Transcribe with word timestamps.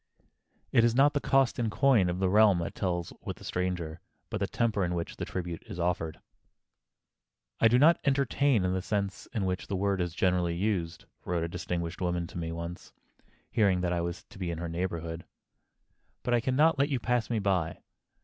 It 0.71 0.83
is 0.83 0.95
not 0.95 1.13
the 1.13 1.19
cost 1.19 1.59
in 1.59 1.69
coin 1.69 2.09
of 2.09 2.17
the 2.17 2.27
realm 2.27 2.57
that 2.57 2.73
tells 2.73 3.13
with 3.21 3.37
the 3.37 3.43
stranger, 3.43 3.99
but 4.31 4.39
the 4.39 4.47
temper 4.47 4.83
in 4.83 4.95
which 4.95 5.17
the 5.17 5.25
tribute 5.25 5.61
is 5.67 5.77
offered. 5.79 6.19
[Sidenote: 7.61 7.61
ENTERTAINING 7.61 7.61
THE 7.61 7.61
STRANGER] 7.61 7.65
"I 7.65 7.67
do 7.67 7.79
not 7.79 8.01
'entertain' 8.03 8.65
in 8.65 8.73
the 8.73 8.81
sense 8.81 9.27
in 9.31 9.45
which 9.45 9.67
the 9.67 9.75
word 9.75 10.01
is 10.01 10.15
generally 10.15 10.55
used," 10.55 11.05
wrote 11.23 11.43
a 11.43 11.47
distinguished 11.47 12.01
woman 12.01 12.25
to 12.25 12.39
me 12.39 12.51
once, 12.51 12.93
hearing 13.51 13.81
that 13.81 13.93
I 13.93 14.01
was 14.01 14.23
to 14.23 14.39
be 14.39 14.49
in 14.49 14.57
her 14.57 14.67
neighborhood. 14.67 15.23
"But 16.23 16.33
I 16.33 16.39
can 16.39 16.55
not 16.55 16.79
let 16.79 16.89
you 16.89 16.99
pass 16.99 17.29
me 17.29 17.37
by. 17.37 17.77